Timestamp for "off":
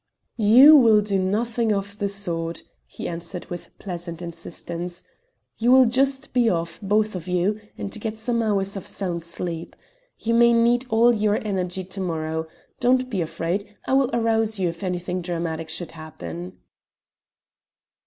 6.49-6.79